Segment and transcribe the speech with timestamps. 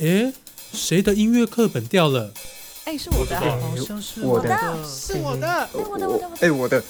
[0.00, 0.32] 诶，
[0.72, 2.32] 谁的音乐课本掉了？
[2.84, 4.48] 哎，是我的啊，好像是我的，
[4.88, 5.46] 是我的。
[5.46, 6.28] 哎，我的，我的，我的。
[6.40, 6.82] 哎，我的。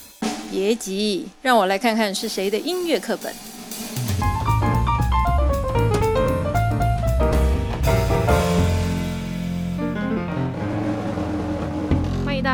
[0.48, 3.34] 别急，让我来看看是谁的音乐课本。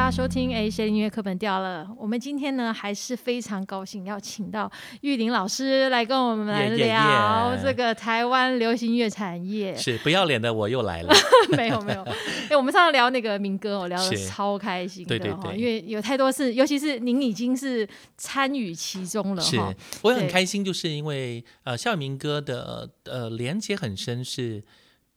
[0.07, 1.85] 家收听，哎，谁音乐课本掉了？
[1.99, 4.71] 我们今天呢，还是非常高兴要请到
[5.01, 9.77] 玉林老师来跟我们来聊这个台湾流行音乐产业。
[9.77, 11.13] 是不要脸的，我又来了。
[11.59, 12.03] 没有没有，
[12.49, 19.59] 哎，我们上次聊那个民歌，我聊的超开心的哈，因为有太多事，尤其是您已经是参与其中了是，
[20.03, 24.63] 我也很开心，就是因为呃，校园民歌的呃连接很深，是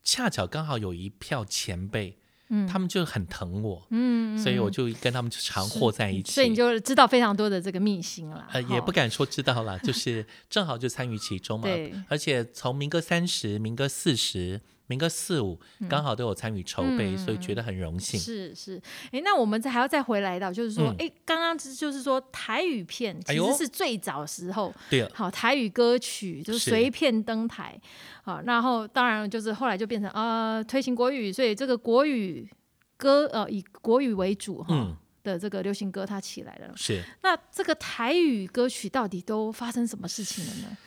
[0.03, 2.15] 恰巧刚好有一票前辈。
[2.49, 8.47] 嗯，他们就很疼我，嗯，所以我就跟他们就常和在一起，所以你就知道非常多的这个秘辛了。
[8.51, 11.65] 呃，也不敢说知道了，就是正好就参与其中嘛。
[11.69, 15.55] 对，而且从民歌三十、民歌四十、民歌四五，
[15.87, 18.19] 刚好都有参与筹备，所以觉得很荣幸。
[18.19, 27.79] 是是，哎，那我们再还要再回来到，就是说，哎，刚刚就是说台语片其实是最早时候，对，好台语歌曲就是随便登台。
[28.23, 32.49] 好，然后当然就是后来就变成呃推行国语，所以这个国语
[32.97, 36.73] 歌呃以国语为主哈的这个流行歌它起来了。
[36.75, 37.03] 是。
[37.21, 40.77] 那这个台语歌曲到底都发生什么事情了呢？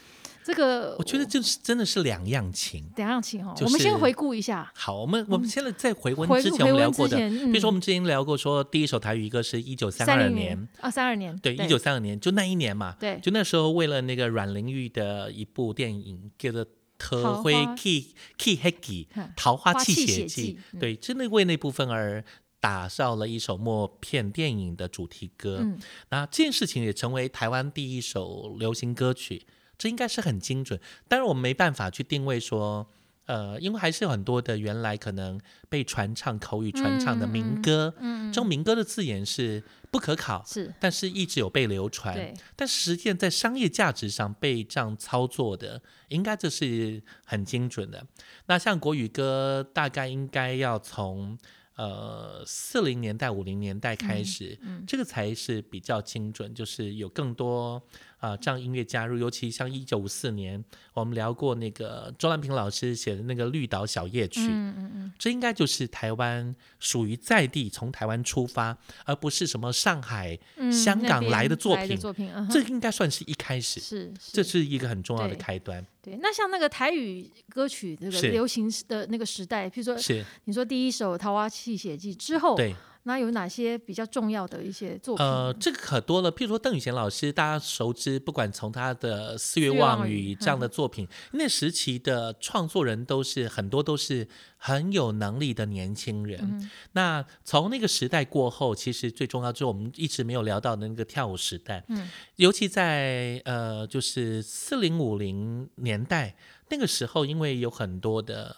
[0.45, 3.55] 这个我觉得就是真的是两样情，两样情哈。
[3.61, 4.71] 我们先回顾一下。
[4.75, 10.69] 好，我们我们现在在回温之前我们聊过的，比如说我们之前聊过说第一首台语歌是一九三二年。
[10.81, 11.37] 啊，三二年。
[11.39, 16.67] 对，一九三二年就那一年嘛，对，就那时候为了那个阮玲玉的一部电影叫做。
[17.05, 22.25] 桃花 K K 黑记，桃花泣血记，对，真的为那部分而
[22.61, 25.67] 打造了一首默片电影的主题歌。
[26.11, 29.43] 那这件事情也成为台湾第一首流行歌曲，
[29.83, 30.79] 这应该是很精准。
[31.09, 32.87] 当然，我们没办法去定位说。
[33.27, 48.05] 呃，因为还是有很多的原来可能被传唱口语传唱的民歌，嗯，这种民歌的字眼是不可考，是，但是一直有被流传，对，但实际上在商业价值上被这样操作的，应该这是很精准的。
[48.47, 51.39] 那像国语歌，大概应该要从。
[51.75, 54.57] 呃，四零年代、五零年代开始，
[54.87, 57.83] 这个才是比较精准，就是有更多
[58.23, 59.19] 啊这样音乐加入。
[59.19, 70.39] 尤其像一九五四年，我们聊过那个周兰平老师写的那个《绿岛小夜曲》，嗯嗯嗯，这应该就是台湾属于在地，从台湾出发，而不是什么上海、
[70.73, 71.97] 香港来的作品。
[71.97, 75.85] 作品，这应该算是一开始，是，这是一个很重要的开端。
[76.01, 82.75] 对，那像那个台语歌曲那个流行的那个时代，譬如说，是你说第一首《桃花泣血记》之后，对，
[83.05, 85.27] 那有哪些比较重要的一些作品？
[85.27, 96.71] 呃，这个可多了，譬如说邓雨贤老师，大家熟知，不管从他的《四月望雨》这样的作品，那时期的创作人都是很多都是很有能力的年轻人。
[96.93, 106.37] 那从那个时代过后，其实最重要就是我们一直没有聊到的那个跳舞时代，嗯，尤其在呃，就是四零五零年代。
[106.69, 108.57] 那个时候，因为有很多的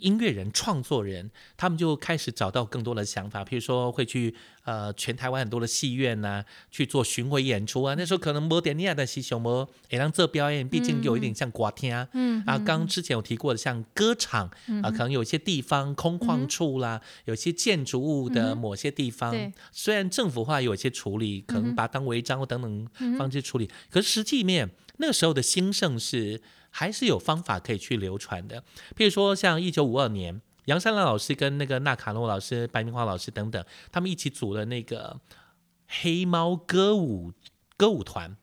[0.00, 7.94] 音乐人、创作人，他们就开始找到更多的想法，譬如说会去呃全台湾很多的戏院呐去做巡回演出啊。
[7.96, 12.08] 那时候可能摩点尼亚的西熊摩也让这表演，毕竟有一点像瓜听啊。
[12.12, 12.42] 嗯。
[12.46, 14.48] 啊，刚之前有提过的，像歌场
[14.82, 19.34] 啊，可能有些地方空旷处啦，有些建筑物的某些地方，
[19.72, 26.40] 虽然政府化有一些处理，可能把它当违章或等等方式处理，可是实际面那个时候的兴盛是。
[26.70, 28.62] 还是有方法可以去流传的，
[28.96, 35.18] 譬如说像一九五二年，杨三郎老师跟那个纳卡诺老师、白明华老师等等，他们一起组了那个
[35.86, 37.32] 黑猫歌舞
[37.76, 38.36] 歌舞团，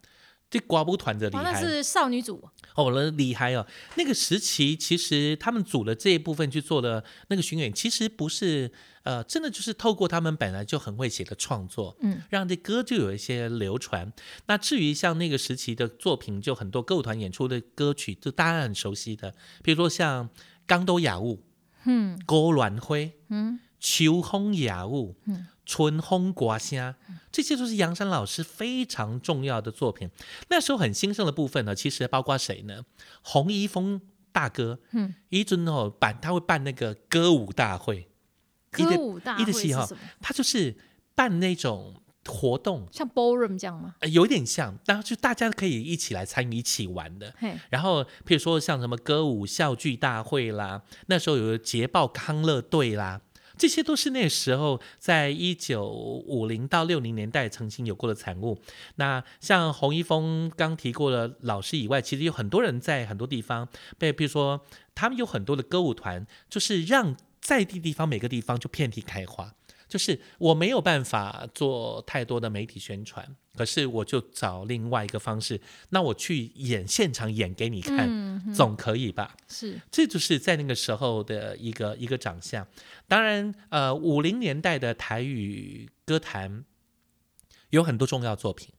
[0.50, 2.50] 这刮布团的厉害，那是少女组。
[2.76, 3.66] 哦，那厉害哦。
[3.96, 8.72] 那个时期其实他们组了这一部分去做了那个巡演，其实不是。
[9.06, 14.12] 呃，真的就是透过他们本来就很会写的创作，嗯，让这歌就有一些流传。
[14.48, 20.28] 那至于像那个时期的作品，就很多歌舞团演出的歌曲，就大家很熟悉的，比如说像
[20.68, 21.36] 《江都雅物》，
[21.86, 26.96] 嗯，《歌鸾灰》，嗯，《秋风雅物》，嗯，《春风刮虾》，
[27.32, 30.10] 这些都是杨山老师非常重要的作品。
[30.50, 32.84] 那时候很兴盛的部分呢，其实包括谁呢？
[33.22, 34.00] 洪一峰
[34.32, 38.08] 大哥，嗯，一尊哦办他会办那个歌舞大会。
[38.72, 39.88] 歌舞大会是什么？
[40.22, 40.76] 他就是
[41.16, 41.96] 办那种
[42.26, 43.96] 活动，像 ballroom 这样吗？
[44.00, 47.34] 呃有点像，然后就大家可以一起来参与、一起玩的。
[47.70, 53.22] 然后，譬如说像什么歌舞笑剧大会啦，那时候有捷报康乐队啦，
[53.58, 58.58] 这些都是那时候在一九五零到六零年代曾经有过的产物。
[58.96, 63.68] 那像洪一峰刚提过的老师以外，其实有很多人在很多地方
[63.98, 64.66] 被，比如说。
[64.98, 69.54] 他们有很多的歌舞团，就是让在地地方每个地方就遍地开花。
[69.88, 75.60] 就是我没有办法做太多的媒体宣传，可是我就找另外一个方式，
[75.90, 79.36] 那我去演现场演给你看，总可以吧？
[79.48, 82.68] 是，这就是在那个时候的一个一个长相。
[83.08, 86.66] 当然，呃，五零年代的台语歌坛
[87.70, 88.70] 有很多重要作品。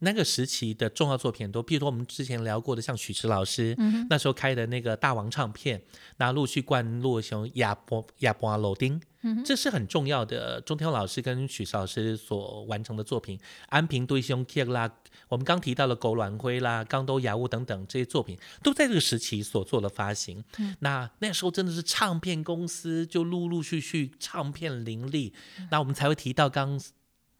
[0.00, 3.74] 那个时期的重要作品多，比如说我们之前聊过的，像许驰老师
[4.10, 5.82] 那时候开的那个大王唱片，
[6.18, 9.00] 那陆续灌录像亚波亚波罗丁，
[9.44, 10.60] 这是很重要的。
[10.60, 13.38] 钟天老师跟许少老师所完成的作品，
[13.68, 14.90] 安平对兄 K 啦，
[15.28, 20.44] 我们刚提到了狗卵灰啦、钢都雅物等等这些作品，都在这个时期所做的发行。
[20.80, 25.32] 那那时候真的是唱片公司就陆陆续续唱片林立，
[25.70, 26.80] 那我们才会提到刚。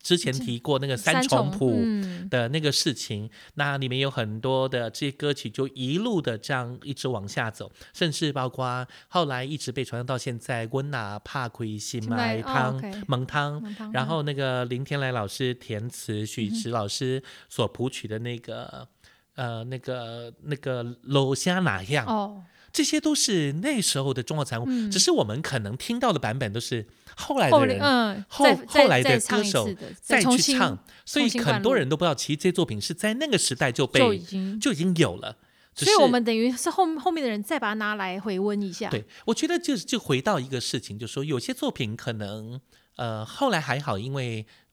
[0.06, 1.82] 之前提过那个三重谱
[2.31, 13.61] 的那个事情，那里面有很多的这些歌曲，就一路的这样一直往下走，甚至包括后来一直被传唱到现在，温拿帕奎西麦汤蒙汤，
[13.93, 18.87] 然后那个林天来老师填词，许池老师所谱曲的那个
[19.35, 22.44] 呃那个那个楼下哪样哦。
[22.76, 26.87] 这些都是那时候的重要产物，只是我们可能听到的版本都是
[27.17, 27.81] 后来的人，
[28.28, 29.67] 后后来的歌手
[30.02, 35.38] 再去唱，所以很多人都不知道，其实这些作品是在那个时代就被就已经就已经有了。
[35.75, 38.90] 所以我们等于是后后面的人再把它拿来回温一下。
[38.90, 42.61] 对，我觉得就就回到一个事情，就是说有些作品可能
[42.96, 44.66] 呃后来还好，因为我。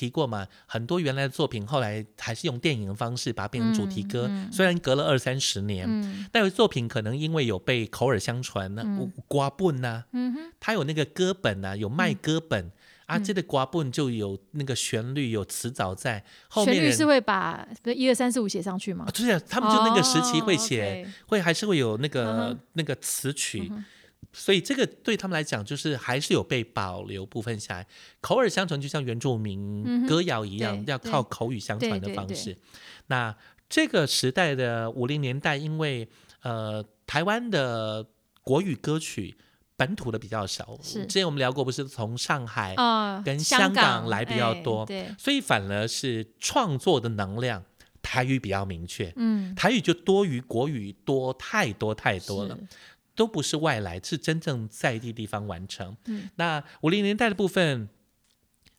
[0.00, 0.46] 提过嘛？
[0.64, 8.82] 很多原来的作品后来还是用电影的方式把它变成主题歌，虽然隔了二三十年，但有作品可能因为有被口耳相传呢，
[9.28, 10.04] 瓜本呐，
[10.58, 12.72] 它有那个歌本呐，有卖歌本
[13.04, 16.76] 啊，这个瓜本就有那个旋律有词藻在后面。
[16.76, 19.06] 旋律是会把一二三四五写上去吗？
[19.12, 23.70] 对啊，他们就那个时期会写，会还是会有那个那个词曲。
[24.32, 27.86] 所以这个对他们来讲，就是还是有被保留部分下来，
[28.20, 32.56] 口耳相传，就像原住民歌谣一样，要靠口语相传的方式。
[33.08, 33.34] 那
[33.68, 36.08] 这个时代的五零年代，因为
[36.42, 38.06] 呃台湾的
[38.42, 39.36] 国语歌曲
[39.76, 42.76] 本土的比较少，之前我们聊过，不是从上海
[43.24, 44.86] 跟香港来比较多，
[45.18, 47.64] 所以反而是创作的能量
[48.02, 52.58] 台语比较明确，嗯，台语就多于国语多太多太多了。
[53.14, 55.96] 都不是外来，是真正在地地方完成。
[56.06, 57.88] 嗯，那五零年代的部分，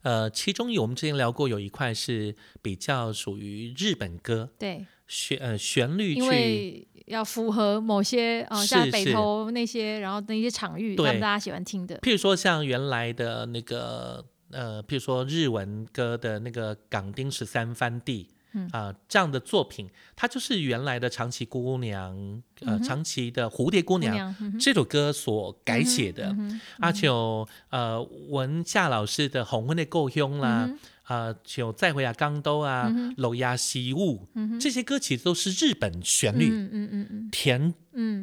[0.01, 11.97] 呃，其中有我们之前聊过，有一块是比较属于日本歌，对旋呃旋律，因为要符合某些呃，像北投那些，然后那些场域，他们大家喜欢听的。
[11.99, 18.29] 譬如说像原来的那个呃，譬如说日文歌的那个港丁十三番地。
[18.71, 26.35] 啊，这样的作品，它就是原来的长崎姑娘，呃，长崎的蝴蝶姑娘这首歌所改写的。
[26.79, 27.07] 而且，
[27.69, 30.69] 呃，文夏老师的《红昏的故乡》啦，
[31.03, 34.27] 啊，就再回啊，江都啊，楼亚西雾，
[34.59, 37.73] 这些歌其实都是日本旋律，嗯嗯嗯，填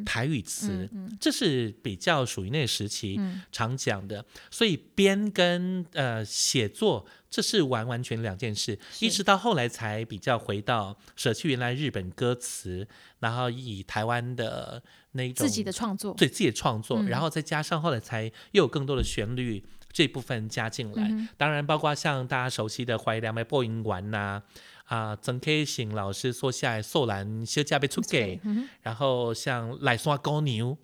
[0.05, 0.89] 台语词，
[1.19, 3.19] 这是比较属于那个时期
[3.51, 4.25] 常讲的。
[4.49, 7.05] 所以编跟呃写作。
[7.31, 12.87] 这是完完全两件事，一直到后来才比较回到舍弃原来日本歌词，
[13.19, 14.81] 然后以台湾的
[15.11, 18.23] 那种自己的创作，对自己的创作，然后再加上后来才
[18.53, 21.11] 又有更多的旋律这部分加进来。
[21.37, 24.41] 当然，包括像大家熟悉的怀良的播音丸呐，
[24.85, 28.39] 啊，曾开醒老师说下来素兰休假被出给，
[28.81, 30.77] 然后像来刷高牛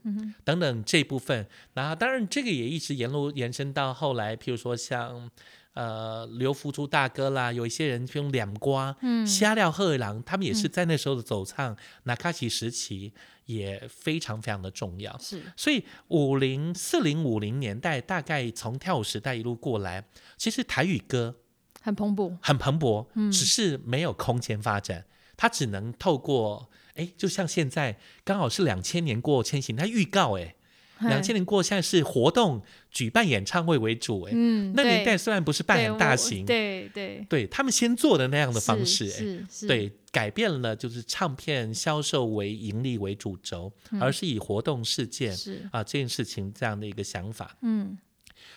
[0.43, 5.29] 等等这部分，然后当然这个也一直沿路延伸到后来，譬如说像。
[5.75, 8.95] 呃，刘福珠大哥啦，有一些人用两瓜、
[9.27, 13.13] 虾料贺郎，他们也是在那时候的走唱，那卡奇时期
[13.43, 15.17] 也非常非常的重要。
[15.19, 21.35] 是，所以五零四零五零年代，大概从跳舞时代一路过来，其实台语歌
[21.81, 23.29] 很蓬勃，很蓬勃，嗯。
[23.29, 25.05] 只是没有空间发展，
[25.35, 30.55] 它只能透过，哎，就像现在刚好是两千年过千禧，它预告，哎。
[31.01, 45.67] 两千年过，现在是活动举办演唱会为主，哎，嗯，那年代虽然不是办很大型，对对对，他们先做的那样的方式，是是，对，改变了就是唱片销售为盈利为主轴，而是以活动事件是。
[45.71, 47.97] 啊这件事情这样的一个想法，嗯，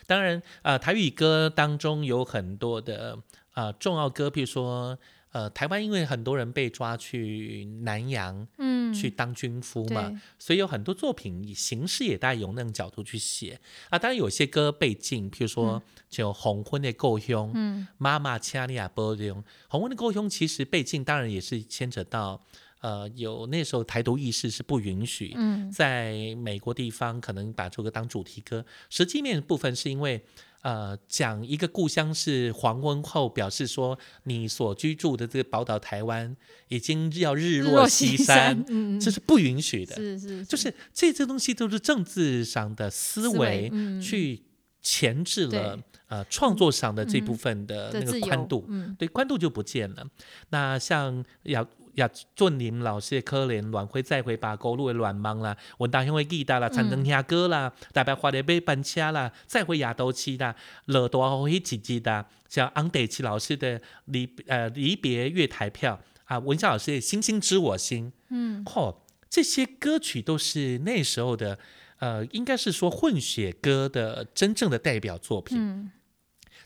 [0.07, 3.17] 当然啊台语歌当中有很多的
[3.51, 4.97] 啊重要歌，比如说。
[5.31, 13.59] 呃，台湾因为很多人被抓去南洋，嗯，去当军夫嘛，所以有很多作品以形式也带有那种角度去写
[13.89, 13.99] 啊。
[13.99, 22.41] 当然有些歌被禁，譬如说就《红婚的故乡》，嗯，妈妈掐利亚波隆，《红婚的故乡》其实被禁，当然也是牵扯到
[22.81, 28.65] 呃有那时候台独意识是不允许，嗯在美国地方可能把这个当主题歌。
[28.89, 30.23] 实际面部分是因为。
[30.61, 36.35] 呃，讲一个故乡是黄昏后，表示说你所居住的这个宝岛台湾
[36.67, 39.95] 已经要日落西山，嗯，这是不允许的。
[39.95, 44.43] 是是，就是这些东西都是政治上的思维去
[44.81, 50.05] 钳制了呃创作上的这部分的那个宽度，对宽度就不见了。
[50.49, 51.67] 那像要。
[51.95, 60.55] 呀，俊林老师的可怜，乱回再回把公路的乱忙啦，文大兄的记得啦，长灯下歌啦，大白花的被班车啦，再回亚都期啦，
[60.85, 68.95] 乐多好一几几的，像安德奇老师的离呃离别月台票啊，文夏老师的星星知我心，嗯，嚯，
[69.29, 71.59] 这些歌曲都是那时候的
[71.99, 75.91] 呃，应该是说混血歌的真正的代表作品。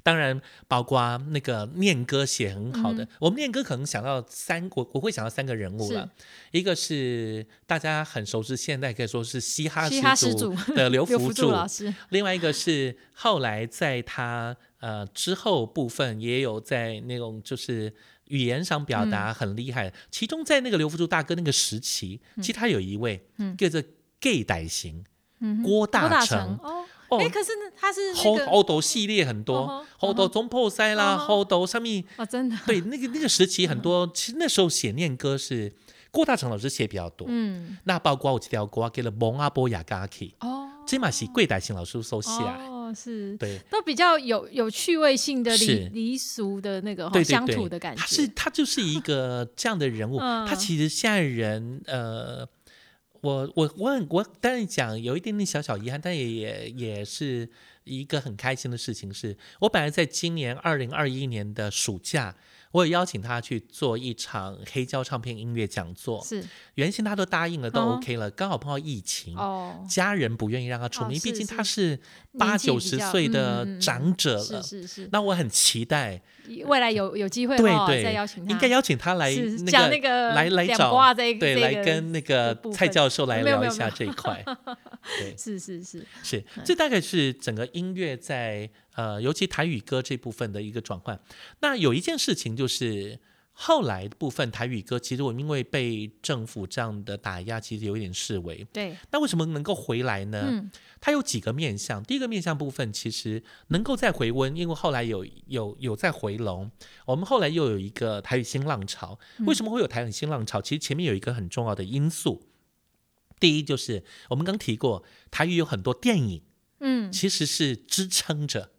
[0.03, 6.09] 当然，包括那个念歌写很好的，我们念歌可能想到三，我我会想到三个人物了，
[6.51, 17.93] 一个是大家很熟知，现在可以说是嘻哈始祖的刘 福柱老师，另外一个是后来在他呃之后部分也有在那种就是
[18.27, 23.25] 语言上表达很厉害，其中在那个刘福柱大哥那个时期，其实他有一位
[23.57, 23.81] 叫做
[24.19, 25.05] Gay 代型
[25.63, 26.59] 郭大成。
[27.19, 32.57] 哎，可是呢，他是好好多系列很多，好多中破塞啦，好多上面哦，真的。
[32.65, 35.71] 对那个那个时期很多，其实那时候写念歌是
[36.11, 43.35] 郭大成老师写比较多，嗯，那包括我这条歌给了蒙阿波雅嘎克哦，这嘛是桂代新老师收起来哦，是。
[43.37, 52.47] 对，都比较有有趣味性的离离俗的那个乡土的感觉，他是他就是一个这样的人物，他其实现在人呃。
[53.23, 57.49] 我我我很我当然讲有一点点小小遗憾，但也也也是
[57.85, 62.35] 一个很开心的事情，是我本来在今年二零二一年的暑假。
[62.73, 71.99] 我也邀请他去做一场黑胶唱片音乐讲座，是原先他都答应了，都 OK 了，刚好碰到疫情，哦，家人不愿意让他出名，毕竟他是
[72.35, 75.09] 八九十岁的长者了，是是是。
[75.11, 76.19] 那我很期待
[76.65, 79.33] 未来有有机会的话再邀请他，应该邀请他来
[79.89, 84.43] 那个来来找对来跟那个蔡教授来聊一下这一块，
[85.19, 88.69] 对，是是是是，这大概是整个音乐在。
[88.95, 91.19] 呃，尤其台语歌这部分的一个转换，
[91.61, 93.17] 那有一件事情就是
[93.55, 98.65] 后来部分台语歌，其实我因为被政府这样的打压，其实有一点示威。
[98.73, 100.45] 对，那为什么能够回来呢？
[100.47, 102.03] 嗯，它有几个面向。
[102.03, 106.71] 第一个面向部分，其实能够再回温，因为后来有有有在回笼。
[107.05, 109.19] 我们后来又有一个台语新浪潮。
[109.45, 110.59] 为什么会有台语新浪潮？
[110.59, 112.43] 其实前面有一个很重要的因素。
[113.39, 116.41] 第一就是我们刚提过，台语有很多电影，
[116.79, 118.71] 嗯，其实是支撑着。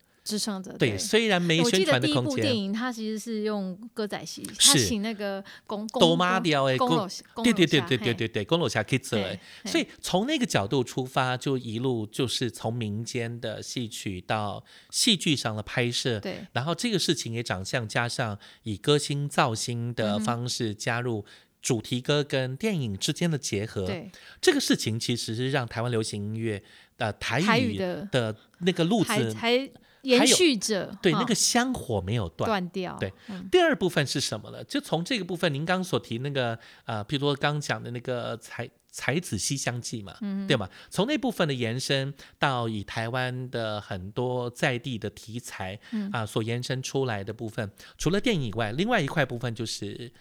[0.79, 2.15] 对，虽然没宣传的空间。
[2.15, 7.07] 第一部电影，它其实是用歌仔戏，他请那个公公多妈雕哎，公
[7.43, 21.27] 对对对对对对对，公楼下可以做哎，所以从那个角度出发，就一路就是从民间的戏曲到戏剧上的拍摄，对，然后这个事情也长相加上以歌星造星的方式加入
[21.61, 26.63] 主题歌跟电影之间的结合，对，这个事情其实是让台湾流行音乐
[26.97, 29.71] 的台语的的那个路子还。
[30.05, 32.97] 延续着，对那个香火没有断断掉。
[33.01, 33.13] 对，
[33.51, 34.63] 第二部分是什么呢？
[34.65, 40.69] 就从这个部分，您刚刚所提那个呃，譬如说刚讲的那个才才子西厢记嘛，对吗？
[40.91, 45.79] 从那部分的延伸到以台湾的很多在地的题材
[46.13, 50.13] 啊所延伸出来的部分，除了电影以外，另外一块部分就是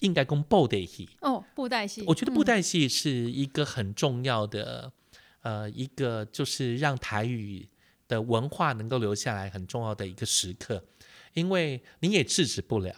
[0.00, 2.04] 应该跟布袋戏哦，布袋戏。
[2.06, 4.92] 我觉得布袋戏是一个很重要的
[5.42, 7.68] 呃一个，就是让台语。
[8.08, 10.84] 的文化能够留下来很重要的一个时刻，
[11.32, 12.94] 因为你也制止不了，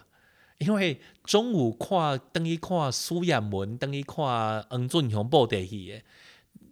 [0.57, 6.01] 因为中午跨登一跨苏亚文登一跨嗯做女红布的戏，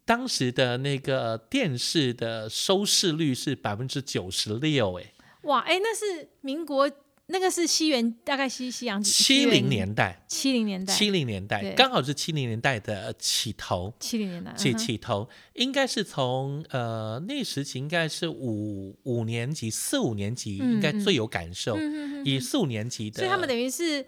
[0.03, 5.13] 当时的那个电视的收视率是百分之九十六，哎，
[5.43, 6.89] 哇，哎，那是民国。
[7.27, 13.91] 那个是西元，大概西西洋七零年代，七零年代，七零年代，刚好是七零年代的起头。
[13.99, 21.75] 七零年代起起头，应该是从呃那时期，应该是五五年级、四五年级，应该最有感受。
[22.23, 24.05] 以四五年级的，所以他们等于是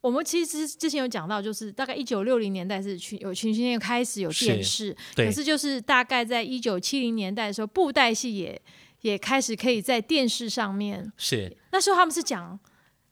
[0.00, 8.62] 我们其实之前有讲到，就是大概一九六零年代是群有群星开始有电视，可是就是大概在一九七零年代的时候，布袋戏也。
[9.00, 11.56] 也开始可以在电视上面，是。
[11.72, 12.58] 那时候他们是讲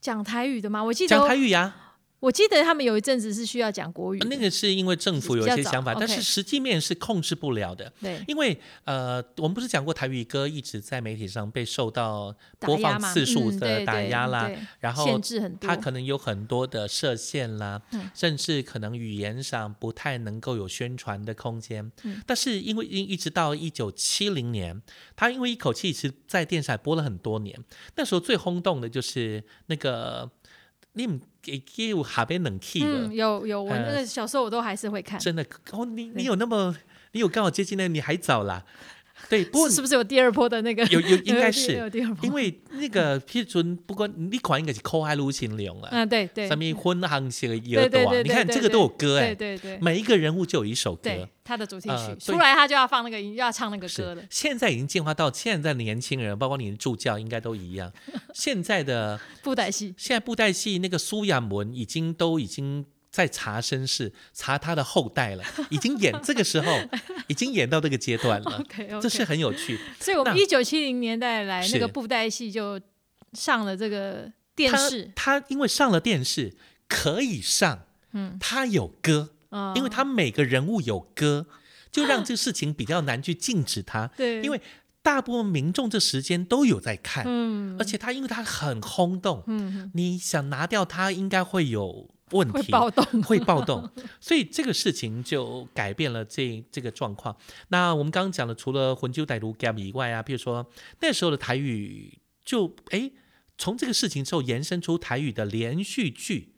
[0.00, 0.82] 讲台语的吗？
[0.82, 1.87] 我记得讲台语呀，
[2.20, 7.92] 我记得他们有一阵子是需要讲国语，那个是因为政府有一些想法，但是实际面是控制不了的。
[8.00, 21.90] 对因为呃，我们不是讲过台语歌一直在媒体上被受到播放次数的打压啦，对然后限制很多，它可能有很多的设限啦，嗯甚至可能语言上不太能够有宣传的空间。
[22.02, 24.82] 嗯但是因为一一直到一九七零年，
[25.14, 27.58] 他因为一口气是在电视台播了很多年，
[27.96, 30.28] 那时候最轰动的就是那个
[30.94, 36.76] 你们给给我下边冷气嗯，了，有有，我呃那个小时候我都还是会看，真的哦，你你有那么
[37.12, 38.64] 你有刚好接近那，你还早啦。
[39.28, 40.84] 对，不过是是不是有第二波的那个？
[40.86, 45.88] 有有 应该是有第二波，因为那个批准不过你款应该是口海卢清流了。
[45.90, 51.10] 嗯，对对，上面婚行写的一耳朵你看这个都有歌哎对，对对每一个人物就有一首歌，。
[51.44, 57.90] 他的主题曲出来，他就要放那个音，要唱那个歌是的，现在已经进化到现在的年轻人，包括你的助教，应该都一样。
[58.34, 66.78] 现在的 布袋戏，现在布袋戏那个苏亚文已经都已经在查身世，查他的后代了， 已经演这个时候
[67.28, 69.78] 已经演到这个阶段了，OK 这是很有趣。
[69.98, 71.78] 所以我们一九七零年代来那是。
[71.78, 72.80] 个布袋戏就
[73.32, 76.56] 上了这个电视，他因为上了电视
[76.88, 81.46] 可以上，嗯，他有歌，啊因为他每个人物有歌，
[81.90, 84.60] 就让这个事情比较难去禁止他， 对，因为
[85.02, 87.76] 大部分民众这时间都有在看，嗯。
[87.78, 89.90] 而且他因为他很轰动，嗯。
[89.94, 93.88] 你想拿掉他应该会有问会题，暴动， 会暴动，
[94.20, 97.36] 所以这个事情就改变了这这个状况。
[97.68, 100.68] 那我们刚刚讲的，除了魂揪歹毒 gam 以外啊，比如说
[101.00, 103.10] 那时候的台语就哎，
[103.56, 106.54] 从这个事情之后延伸出台语的连续剧。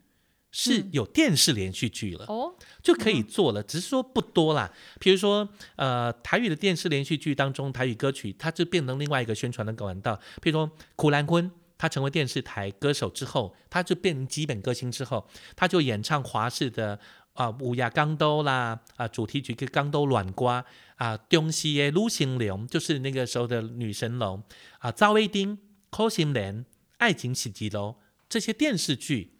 [0.53, 4.69] 是嗯有电视连续剧了，哦，就可以做了，只是说不多啦。
[4.99, 5.47] 比如说，
[5.77, 10.19] 呃，台语的电视连续剧当中，台语歌曲它就变成另外一个宣传的管道。
[10.41, 11.49] 比如说，苦兰坤
[11.81, 16.99] 他成为电视台歌手之后，他就变成基本歌星之后，他就演唱华视的
[17.33, 20.61] 啊《乌鸦钢刀》啦，啊主题曲《个钢刀软瓜》
[20.97, 24.43] 啊，中西的陆星龙就是那个时候的女神龙
[24.77, 25.57] 啊，赵薇丁、
[25.89, 26.63] 柯心莲、
[26.97, 27.95] 爱情喜剧楼
[28.29, 29.39] 这些电视剧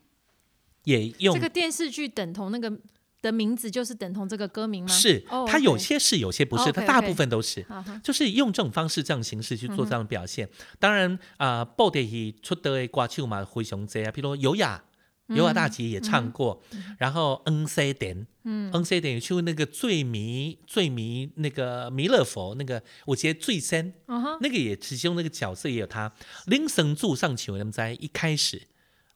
[0.86, 2.75] 也用这个电视剧等同那个
[3.22, 4.88] 的名字就是等同这个歌名吗？
[4.92, 7.66] 是哦，它有些是，有些不是，哦它大部分都是。
[8.04, 10.50] 就是用这种方式、这样形式去做这样的表现。
[10.80, 14.84] 当然啊，布袋戏出的歌曲嘛，非常多啊，譬如优雅，
[15.28, 16.62] 优雅大吉也唱过，
[16.98, 23.93] 然后 N C 点，嗯，N C 点去那个最迷最迷那个弥勒佛那个，我觉得最深，
[24.41, 26.12] 那个也其中那个角色也有他。
[26.48, 28.62] 林神柱上球，那么在一开始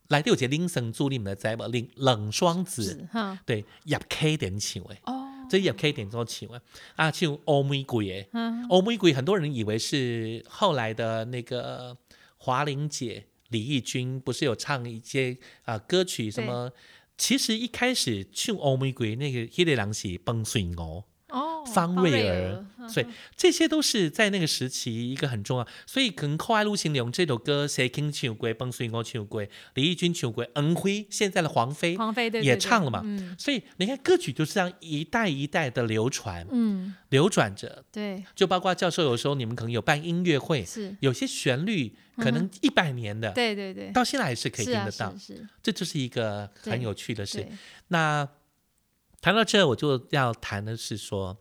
[0.09, 1.63] 来的有些林神柱，你们在不？
[1.63, 3.07] 冷冷霜子，
[3.45, 4.99] 对，入 K 点唱诶。
[5.03, 6.61] 哦，这入 K 点做唱诶，
[6.95, 11.97] 啊，唱欧玫瑰诶，嗯，欧玫瑰很多人以为是后来的那个
[12.37, 16.71] 华玲姐李翊君，不是有唱一些啊、歌曲什么？
[17.17, 21.03] 其实一开始唱欧玫瑰那个迄个人是崩水哦，哦，
[21.65, 25.67] 方瑞儿，嗯所以这些都是在那个时期一个很重要。
[25.87, 28.53] 所以可能《扣爱陆行龙》这首歌，谁听唱过？
[28.53, 33.01] 崩水我唱过，李翊君唱过，恩辉现在的黄飞黄飞也唱了嘛。
[33.03, 37.83] 嗯所以你看，歌曲就是这样一代一代的流传、嗯，流转着。
[37.91, 47.47] 对，就包括教授有时候你们可能有办音乐会，是，有些旋律可能一百年的，对对对，到现在还是可以听得到，是是，这就是一个很有趣的事。
[47.87, 48.27] 那
[49.25, 51.35] 谈到这，我就要谈的是说，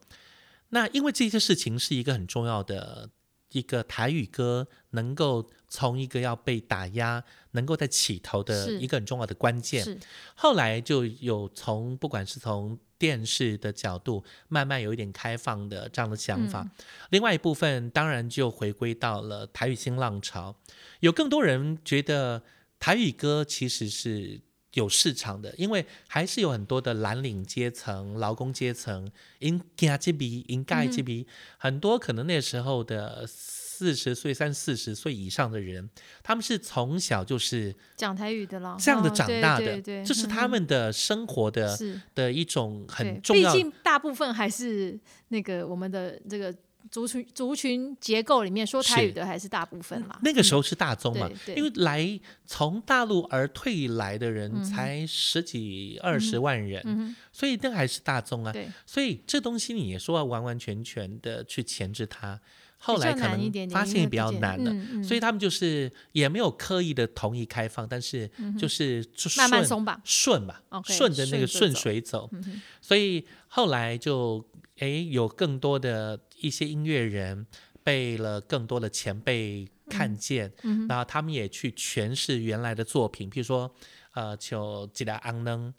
[0.71, 3.11] 那因为这些事情是一个很重要的
[3.51, 10.01] 一个台语歌能够从一个要被打压，能够在起头的一个很重要的关键。
[10.35, 16.63] 后来就有从不管是从电视的角度，慢慢有一点开放的这样的想法。
[16.63, 16.71] 嗯
[17.11, 20.57] 另外一部分当然就回归到了台语新浪潮，
[21.01, 22.45] 有更多人觉得
[22.79, 24.41] 台语歌其实是。
[24.75, 29.11] 有市场的，因为还是有很多的蓝领阶层、劳工阶层，
[29.41, 31.27] 因加这笔、因盖这笔，
[31.59, 35.91] 很多可能那时候的四十岁、三四十岁以上的人，
[36.23, 40.51] 他们是从小就是讲台语的啦，这样的长大的，这是他嗯。
[40.51, 42.01] 们的生活的是。
[42.15, 46.55] 的一种很重要毕竟大部分还是那个我们的这个
[46.91, 50.19] 族群族群结构里面说台语的还是大部分嘛。
[50.23, 58.53] 那个时候是大宗嘛，因为来从大陆而退来的人嗯才十几二十万人，嗯所以那个还是大宗啊。
[58.87, 62.39] 所以这东西你也说要完完全全的去钳制它，
[62.79, 64.71] 后来可能发现也比较难了。
[64.71, 65.05] 嗯嗯。
[65.05, 72.29] 所以他们就是也没有刻意的同意开放，但是就是就慢慢顺松绑顺吧顺着那个顺水走。
[72.33, 74.45] 嗯所以后来就
[74.81, 77.47] 诶有更多的一些音乐人
[77.83, 80.53] 被了更多的前辈看见，
[80.89, 83.75] 然后他们也去诠释原来的作品，比如说
[84.13, 85.73] 呃，求吉拉昂能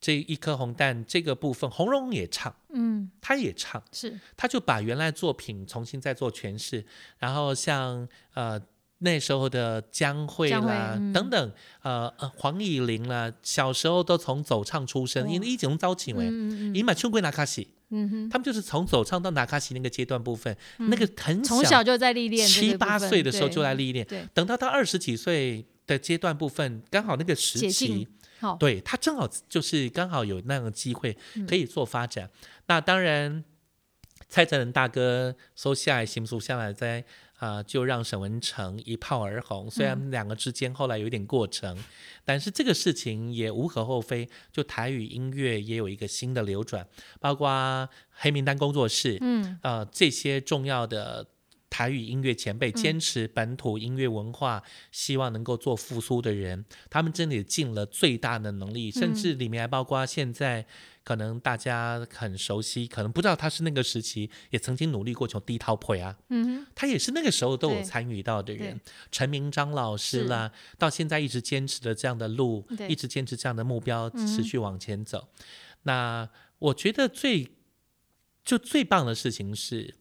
[0.00, 4.18] 这一颗红蛋这个部分，红蓉也唱，嗯，他也唱，是。
[4.36, 6.84] 他就把原来作品重新再做诠释，
[7.18, 8.60] 然后像呃。
[9.02, 16.26] 那时候的江蕙啦，等等，呃呃，黄以玲啦，小时候都从走唱出身，因为一种招请为，
[16.72, 28.06] 以买春归拿卡西，嗯哼，他们就是从走唱到拿卡西那个阶段部分，那个很从小就在历练，七八岁的时候就在历练，对，等到他二十几岁的阶段部分，刚好那个时期，
[28.60, 31.16] 对他正好就是刚好有那样的机会
[31.48, 32.30] 可以做发展。
[32.66, 33.42] 那当然，
[34.28, 37.04] 蔡振仁大哥收下来，行不下来在。
[37.42, 39.68] 啊，就让沈文成一炮而红。
[39.68, 41.76] 虽然两个之间后来有点过程，
[42.24, 44.28] 但是这个事情也无可厚非。
[44.52, 46.86] 就台语音乐也有一个新的流转，
[47.18, 51.26] 包括黑名单工作室，嗯，呃，这些重要的
[51.72, 60.66] 台语音乐前辈，坚持本土音乐文化，希望能够做复苏的人，他们真的尽了最大的能力，甚至里面还包括现在。
[61.04, 68.80] 可能大家很熟悉，可能不知道他是那个时期也曾经努力过从低涛配啊，嗯他也是那个时候都有参与到的人。
[69.10, 75.26] 陈明章老师啦，到现在一直坚持的这样的路，一直坚持这样的目标，持续往前走。
[75.82, 76.30] 那
[76.60, 77.48] 我觉得最
[78.44, 79.96] 就最棒的事情是，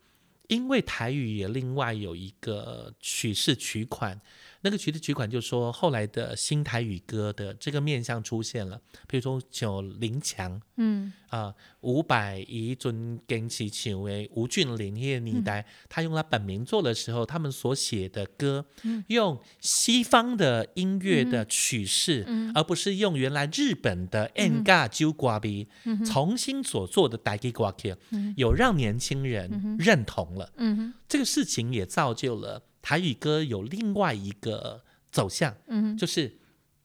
[0.51, 4.19] 因为台语也另外有一个取式取款。
[4.61, 11.13] 那个曲的曲款就说，后来的新台语歌的这个面相出现了，比如说九林强，嗯。
[11.31, 18.65] 啊，五百、一尊跟其请为吴俊霖那些年代，他用他本名做的时候，他们所写的歌，
[19.07, 24.29] 用西方的音乐的曲式，而不是用原来日本的
[24.65, 25.69] 嘎九瓜比
[26.05, 27.95] 重新所做的台语歌曲，
[28.35, 32.61] 有让年轻人认同了，嗯这个事情也造就了。
[32.81, 36.37] 台语歌有另外一个走向，嗯，就是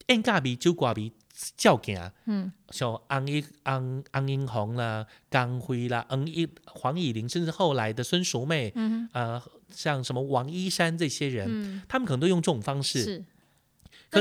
[0.07, 1.13] 恩嘎比、酒瓜比
[1.57, 13.25] 叫行，嗯，像安一安安英红啦、江辉啦、恩一黄以玲，甚至后来的孙淑妹，嗯，呃，像什么王一山这些人，他们可能都用这种方式。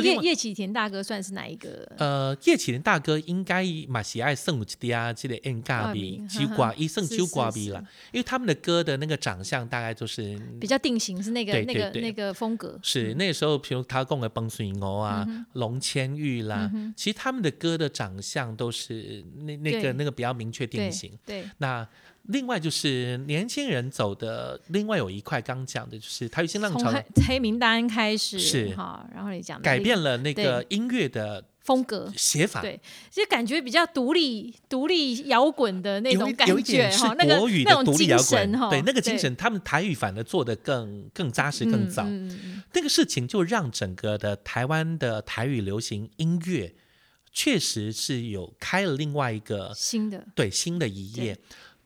[0.01, 1.89] 叶叶启田大哥算是哪一个？
[1.97, 7.79] 呃，叶启田大哥应该马喜爱圣母的啊，这个 N 嘎比九瓜一圣九瓜比了，
[8.11, 12.79] 因为他们的歌的那个长相大概就是比较定型，是那个那个那个风格。
[12.81, 21.11] 是那时候，比如他供的崩水牛啊、龙千玉啦，其实他们的歌的长相都是那那个那个比较明确定型。
[21.25, 21.87] 对，那。
[22.27, 26.91] 另外就是年轻人走的，另外有一块刚讲的就是台语新浪潮，
[27.27, 28.75] 黑名单开始是。
[28.75, 32.11] 哈，然后你讲改变了那个音乐的风格。
[32.17, 32.79] 写法，对，
[33.11, 42.03] 就感觉比较独立、独立摇滚的那种感觉哈，那个那种精神哈，对，那个精神，他们台语反而做的更更扎实、更早，
[42.73, 46.73] 那个事情就让整个的台湾的台语流行音乐
[47.31, 50.25] 确实是有开了另外一个新的。
[50.33, 51.37] 对新的一页。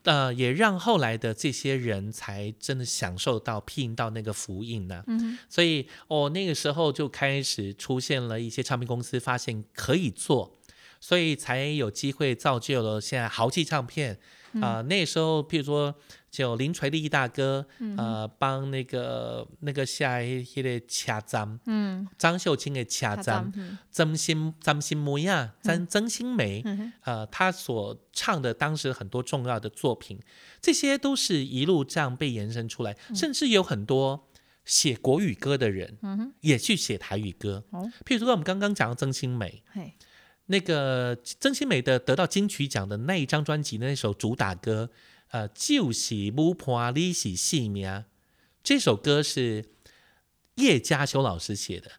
[0.04, 5.04] 呃，也让后来的这些人才真的享受到、聘到那个福音呢。
[5.06, 10.58] 嗯，所以哦，那个时候就开始出现了一些唱片公司，发现可以做，
[11.00, 14.20] 所以才有机会造就了现在豪气唱片。
[14.60, 15.94] 啊，那时候，譬如说，
[16.28, 17.64] 就林垂立大哥，
[17.96, 23.52] 呃，帮那个那个下一个掐张，嗯，张秀清的掐张，
[23.92, 26.64] 曾心曾心梅啊，曾曾心梅，
[27.04, 30.18] 呃，他所唱的当时很多重要的作品，
[30.60, 34.28] 这些都是一路这样被延伸出来，甚至有很多
[34.64, 37.62] 写国语歌的人，嗯也去写台语歌，
[38.04, 39.62] 譬如说我们刚刚讲到曾心梅，
[40.50, 44.90] 那个曾心美的得到金曲奖的那一张专辑的那首主打歌，
[45.28, 47.88] 呃，就是《木破你是性命》，
[48.64, 49.64] 这首歌是
[50.56, 51.92] 叶嘉修老师写的，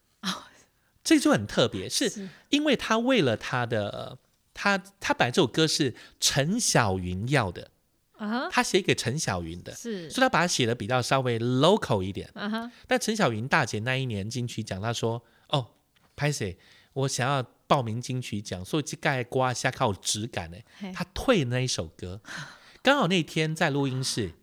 [1.01, 4.17] 这就很特别，是因为他为了他的
[4.53, 7.71] 他他本来这首歌是陈小云要的。
[8.17, 15.71] 啊，他写给陈小云的，是，所以他把它写的比较稍微 local 一点，啊但陈小云大姐那一年金曲奖，他说：“哦，
[16.15, 16.55] 拍谁？
[16.93, 20.57] 我想要。”报名金曲奖，所以去盖刮下靠质感呢。
[20.93, 22.19] 他退那一首歌，
[22.83, 24.33] 刚好那天在录音室，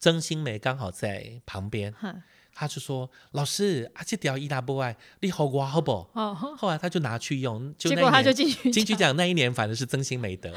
[0.00, 1.94] 曾心梅刚好在旁边，
[2.52, 10.52] 他就说：“老师啊，这条伊达不爱，你好刮好不？”哦，后来他就拿去用，结果他就进去金曲奖那一年，反正是曾心梅得，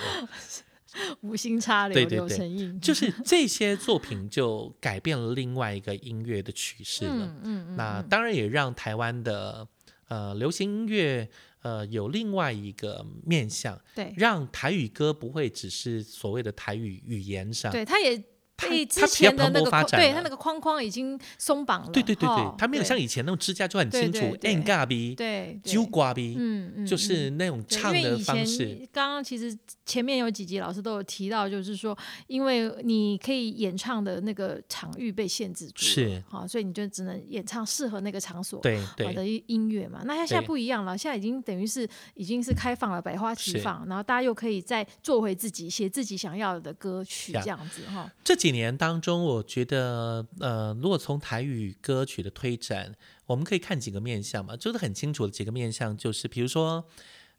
[1.22, 7.13] 无心插柳柳成荫，就是这些作品就改变了另外一个音乐的趋势了。
[7.13, 9.68] 嗯嗯，那当然也让台湾的
[10.08, 11.30] 呃流行音乐。
[11.62, 18.24] 呃，有另外一个面向，对，让台语歌不会只是所谓的台语语言上，对，它也
[18.58, 21.89] 他被之他比较前的那个框蓬勃发展对它那个框框已经松绑了。
[21.91, 25.15] 对对对对哈，它没有像以前那种支架就很清楚对对对，N 嘎逼，
[25.63, 28.88] 揪瓜逼，嗯嗯，就是嗯那种唱的因为以前方式。
[28.94, 40.02] 刚刚其实前面有几集老师都有提到，就是说，因为你可以演唱的那个场域被限制住了，是好，所以你就只能演唱适合那个场所对对好的音音乐嘛。
[40.06, 48.10] 那它现在不一样了，现在已经等于是已经是开放了，百花齐放，然后大家又可以再做回自己，写自己想要的歌曲这样子哈。
[48.24, 52.94] 这几年当中，我觉得，呃，如果从台语歌曲的推展，
[53.26, 56.86] 我们可以看几个面向嘛，就是很清楚的几个面向，就是比如说，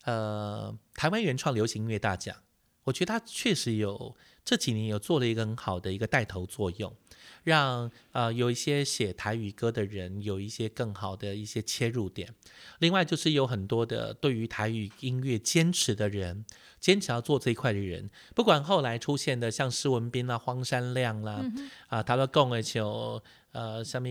[0.03, 2.35] 呃，台湾原创流行音乐大奖，
[2.83, 6.92] 我觉得它确实有这几年有做了一个很好的一个带头作用，
[7.45, 12.35] 让呃有一些写台语歌的人有一些更好的一些切入点。
[12.81, 16.45] 另外就是有很多的对于台语音乐坚持的人，
[16.80, 21.44] 坚持要做这一块的人，不管后来出现的像施文斌啦、荒山亮啦，
[21.88, 24.08] 啊，他说共的就呃，什么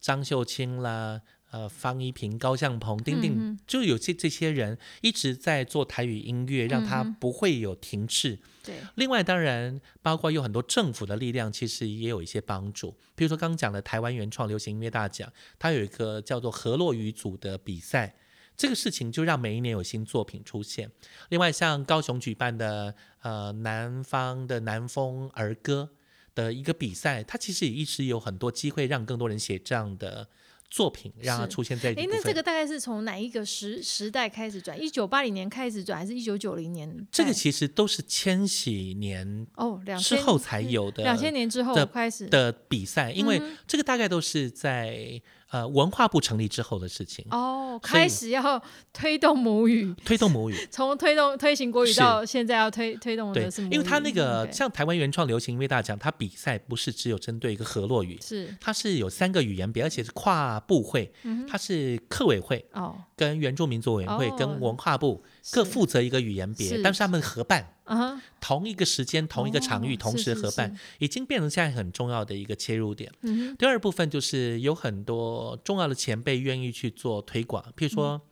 [0.00, 1.20] 张秀清啦。
[1.52, 8.38] 呃，方一平、高向鹏、丁丁，嗯就有这这些人一直在做台语音乐，让它嗯哼不会有停滞。
[8.62, 12.96] 对，另外，当然包括有很多政府的力量，其实也有一些帮助。
[13.16, 18.14] 比如说刚讲的台湾原创流行音乐大奖，它有一个叫做河洛语组的比赛，
[18.60, 20.90] 这个事情就让每一年有新作品出现。
[21.30, 25.88] 另外，像高雄举办的呃南方的南风儿歌
[26.34, 30.28] 的一个比赛，它其实也一直有很多机会让更多人写这样的
[30.68, 34.78] 作品，让它出现在哎，那这个大概是从哪一个时时代开始转？
[34.78, 37.08] 一九八零年开始转，还是一九九零年？
[37.10, 45.18] 这个其实都是千禧年哦，两千之后才有的两千年之后的开始的比赛，因为嗯这个大概都是在
[45.50, 50.54] 呃文化部成立之后的事情，哦，开始要 推动母语，推动母语。
[50.70, 58.56] 从推动推行国语到现在要推推动对的是母语，，因为他那个像台湾原创流行音乐大奖，它比赛不是只有针对一个河洛语，是。
[58.60, 61.12] 它是有三个语言比，而且是跨部会，
[61.48, 67.74] 它是客委会哦，跟原住民族委员会哦跟文化部各负责一个语言别，是但是他们合办。
[67.84, 73.12] 啊，同一个时间、同一个场域、哦同时合办，是已经变成现在很重要的一个切入点。
[73.20, 78.22] 嗯第二部分就是有很多重要的前辈愿意去做推广，譬如说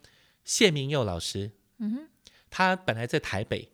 [0.44, 2.08] 谢明佑老师，嗯哼，
[2.48, 3.68] 他本来在台北。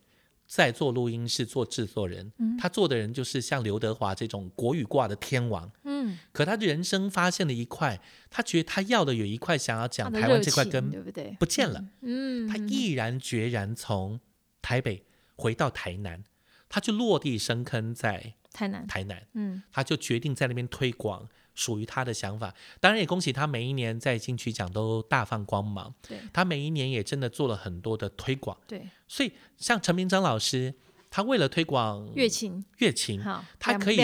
[0.46, 5.70] 在做录音室做制作人，嗯他做的人就是像刘德华这种国语挂的天王。
[5.85, 11.37] 嗯，可他人生发现了一块，他觉得他要的有一块想要他讲台湾这块根对不对？
[11.40, 14.20] 不见了，嗯，他嗯毅然决然从
[14.62, 15.04] 台北
[15.37, 16.22] 回到台南，
[16.68, 19.26] 他就落地生根在台南，台南。
[19.33, 22.55] 嗯他就决定在那边推广属于他的想法。
[22.81, 28.57] 当然也恭喜他每一年在金曲奖都大放光芒，对他每一年也真的做了很多的推广。
[28.67, 30.75] 对，所以像陈明章老师，
[31.11, 33.23] 他为了推广乐琴乐琴，
[33.59, 33.97] 他可以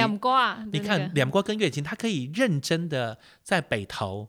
[0.73, 4.29] 你看两国跟乐琴，他可以认真的在北投。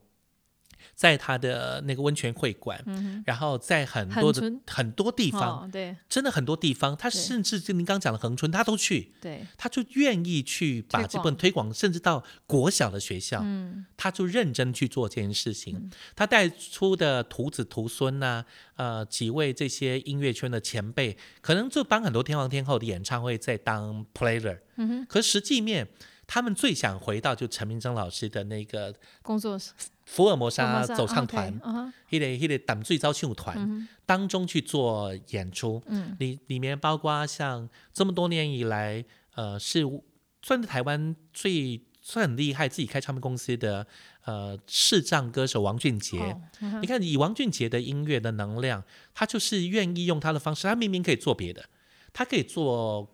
[1.01, 5.97] 在他的那个温泉会馆，嗯然后在很多的很多地方，哦，对。
[6.07, 9.11] 真的很多地方，他甚至就您刚讲的恒春，他都去。
[9.19, 11.23] 对，他就愿意去把这推广。
[11.23, 13.83] 本推广，甚至到国小的学校，嗯。
[13.97, 15.89] 他就认真去做这件事情。
[16.15, 25.87] 他带出的徒子徒孙呐、呃，几位这些音乐圈的前辈，可能就帮很多天王天后的演唱会在当 player，嗯哼，可实际面。
[26.33, 29.73] 他们最想回到就陈明章老师的那个工作室
[30.05, 35.83] 福尔摩沙走唱团，嗯哼一类一类胆最招秀团、嗯当中去做演出。
[35.87, 39.03] 嗯里里面包括像这么多年以来，
[39.35, 39.83] 呃，是
[40.41, 43.85] 算是台湾最算很厉害自己开唱片公司的
[44.23, 46.17] 呃视障歌手王俊杰。
[46.17, 48.81] 哦嗯你看，以王俊杰的音乐的能量，
[49.13, 51.65] 他就是愿意用他的方式，他明明可以做别的，
[52.13, 53.13] 他可以做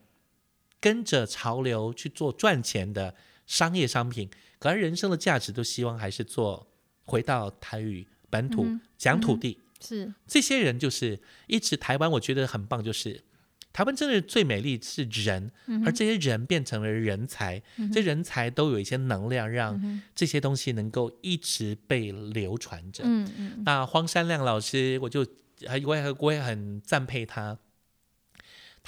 [0.79, 6.67] 跟着潮流去做赚钱的商业商品，可是人生的价值都希望还是做
[7.03, 9.59] 回到台语本土、嗯讲土地。
[9.79, 13.23] 是这些人就是一直台湾，我觉得很棒，就是
[13.71, 17.61] 台湾真的最美丽是人，嗯而这些人变成了人才，
[17.93, 23.03] 这人才都有一些能量，让这些东西能够一直被流传着。
[23.05, 25.23] 嗯嗯那荒山亮老师，我就
[25.67, 27.59] 还我也我也很赞佩他。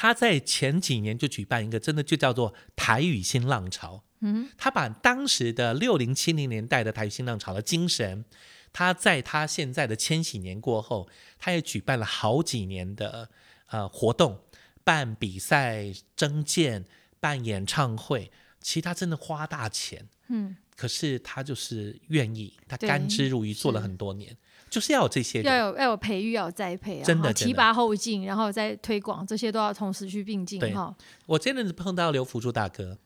[0.01, 4.01] 他在前几年就举办一个，真的就叫做台语新浪潮。
[4.21, 4.49] 嗯。
[4.57, 8.23] 他把当时的六零七零年代的台语新浪潮的精神，
[8.71, 13.29] 他在他现在的千禧年过后，他也举办了好几年的
[13.67, 14.39] 呃活动，
[14.85, 16.85] 办比赛、征件、
[17.19, 18.31] 办演唱会，
[18.61, 24.33] 其实他真的花大钱，嗯，可是他就是愿意，他甘之如饴，做了很多年，
[24.69, 25.57] 就是要有这些要。
[25.57, 30.95] 有要有培育，要有栽培啊，真的提拔后进，然后再推广，这些都要同时去并进对哈。
[31.25, 32.97] 我前阵子碰到刘福柱大哥，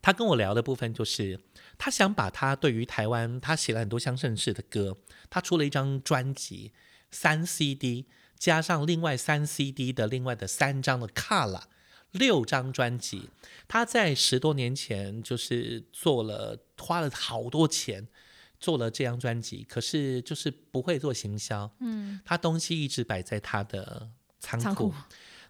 [0.00, 1.38] 他跟我聊的部分就是，
[1.78, 4.98] 他想把他对于台湾，他写了很多乡镇式的歌，
[5.30, 6.72] 他出了一张专辑，
[7.12, 11.68] 三 CD 加上另外三 CD 的另外的三张的卡拉，
[12.12, 13.28] 六张专辑。
[13.68, 18.06] 他在十多年前就是做了，花了好多钱
[18.60, 24.92] 做了这张专辑，可是就是不会做行销，嗯，他东西一直摆在他的仓库。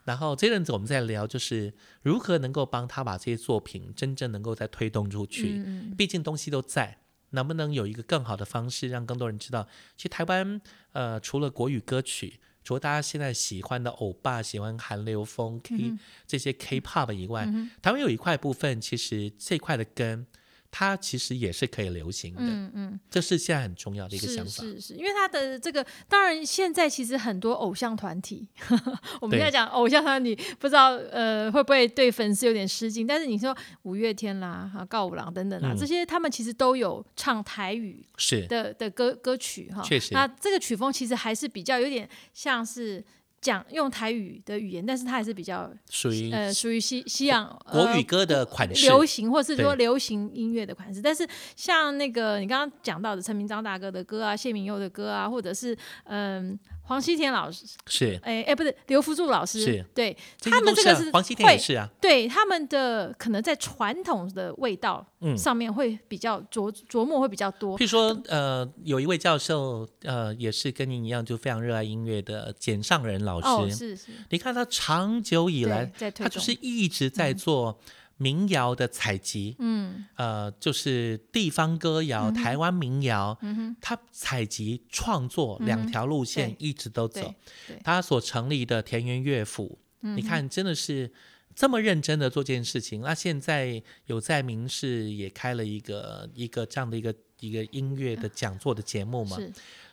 [0.04, 1.72] 然后这阵子我们在聊，就是
[2.02, 5.62] 如何能够帮他把这些作品真正能够再推动出去。
[5.96, 6.98] 毕竟东西都在，
[7.30, 9.68] 能不能有一个更好的方式，让更多人知道？
[9.96, 10.60] 其实台湾，
[10.92, 15.92] 呃，除了国语歌曲，除了大家现在喜欢的欧巴、喜欢韩流风 K
[16.26, 17.46] 这些 K-pop 以外，
[17.80, 20.26] 台湾有一块部分，其实这块的根。
[20.74, 24.62] 它其实也是可以流行的，嗯嗯，这是现在很重要的一个想法。
[24.62, 28.48] 是是是，因为它的这个，当然现在其实很多偶像团体，
[29.20, 33.06] 我们在讲偶像团体，不知道呃会不会对粉丝有点失敬？
[33.06, 40.14] 但是你说五月天啦、哈告五郎等等啦，这些他们其实都有唱台语是的的歌歌曲哈，确实。
[40.14, 43.04] 那这个曲风其实还是比较有点像是。
[43.42, 51.02] 讲用台语的语言，但是它还是比较属于呃属于西西洋国语歌的款式，流行或是说流行音乐的款式。
[51.02, 56.58] 但是像那个你刚刚讲到的陈明章大哥的歌啊，谢明佑的歌啊，或者是嗯。
[56.84, 67.78] 黄西田老师是，哎哎，不是刘福柱老师是，对他们这个是黄西田也是啊，对他们的可能在传统的味道上面会比较琢琢磨会比较多。
[67.78, 77.78] 譬如说，呃，有一位教授，呃，也是跟您一样，就非常热爱音乐的简上人老师，是是，你看他长久以来，他就是一直在做。
[78.22, 87.34] 民谣的采集，嗯，呃，就是地方歌谣、台湾民谣，嗯哼，他采集创作两条路线一直都走。
[87.82, 91.12] 他所成立的田园乐府，你看真的是
[91.54, 93.00] 这么认真的做这件事情。
[93.00, 99.36] 那现在有在明视也开了一个一个这样的一个一个音乐的讲座的节目嘛？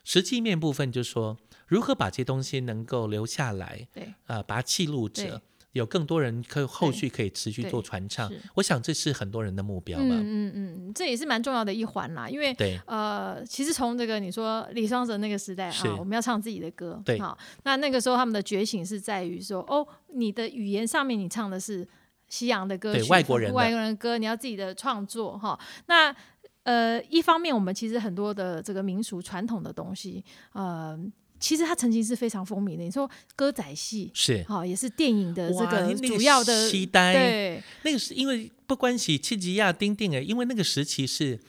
[0.03, 1.37] 实际面部分就是说
[1.67, 5.41] 如何把这些东西能够留下来，对，啊，把它记录着。
[5.73, 10.05] 有更多人可后续可以持续做传唱，我想这是很多人的目标吧。
[10.09, 12.27] 嗯嗯嗯，这也是蛮重要的一环啦。
[12.27, 12.55] 因为
[12.85, 21.87] 呃，其实从这个你说李双泽那个时代啊，我们要唱自己的歌，对，好，那那个时候他们的觉醒是在于说，哦，你的语言上面你唱的是
[22.27, 25.59] 西洋的歌曲，外国人外国人歌，你要自己的创作哈。
[25.85, 26.15] 那
[26.63, 30.99] 呃，一方面我们其实很多的这个民俗传统的东西，呃。
[31.39, 32.83] 其实他曾经是非常风靡的。
[32.83, 37.13] 你说歌仔戏是好，也是电影的这个主要的期待。
[37.13, 41.39] 对，那个是因为不关系，契吉亚丁丁哎，因为那个时期是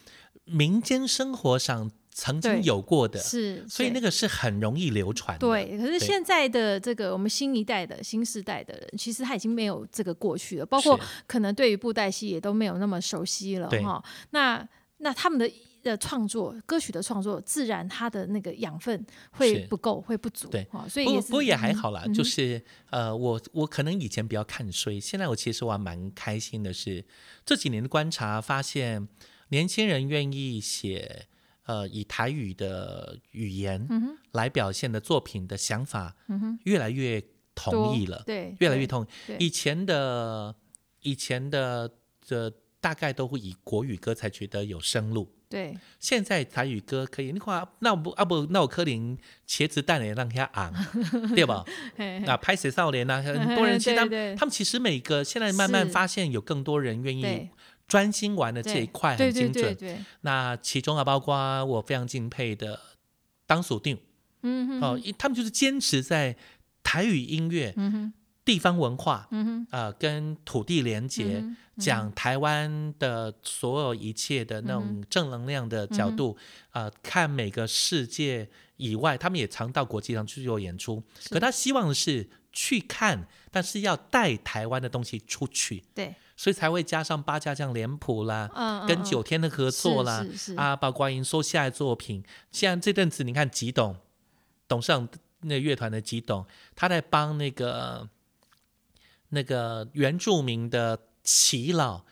[0.45, 5.47] 民间生活上曾经有过的，是，所以那个是很容易流传的。
[5.47, 14.03] 对，可是现在的这个我们新一代的新时代的人，其实他已经没有这个过去了，包括可能对于布袋戏也都没有那么熟悉了哈。
[14.31, 14.67] 那
[14.99, 15.51] 那他们的。
[15.83, 20.49] 的创作，歌曲的创作，自然它的那个养分会不够，会不足。
[20.49, 22.05] 对，所以不不过也还好啦。
[22.15, 27.05] 就是呃，我我可能以前比较看衰，现在我其实我还蛮开心的是，
[27.45, 29.09] 这几年的观察发现，
[29.49, 31.27] 年轻人愿意写
[31.65, 33.89] 呃以台语的语言
[34.33, 36.17] 来表现的作品的想法，
[36.65, 37.23] 越来越
[37.55, 38.23] 同意了。
[38.27, 39.07] 对，越来越同意。
[39.39, 40.55] 以前的
[41.03, 41.91] 以前的
[42.29, 45.31] 的大概都会以国语歌才觉得有生路。
[45.51, 50.73] 对，现在台语歌可以，你看那不啊不那我柯林茄子蛋也让他昂，
[51.35, 51.65] 对吧？
[52.25, 57.51] 那拍写少年啊， 很多人其实他们他们其实每个现在慢慢发现有更多人愿意
[57.89, 59.77] 专心玩的这一块很精准。
[60.21, 62.79] 那其中啊，包括我非常敬佩的
[63.45, 63.99] 当属定，
[64.81, 66.37] 哦，他们就是坚持在
[66.85, 67.75] 台语音乐。
[67.77, 68.13] 嗯哼。
[68.51, 71.41] 地方文化，嗯哼，呃，跟土地连接，
[71.79, 76.37] 讲台湾的所有一切的那种正能量的角度，
[76.73, 81.01] 呃，看每个世界以外，他们也常到国际上去做演出。
[81.29, 85.85] 可他希望的是去看，但是要带台湾的东西出去。
[85.95, 93.97] 对，所以才会加上八家将脸谱啦，跟九天的合作啦，啊，包括您说下来作品，像这阵子你看吉董
[94.67, 95.09] 董事长
[95.43, 98.09] 那乐团的吉董，他在帮那个。
[99.31, 102.03] 那个原住民的耆老，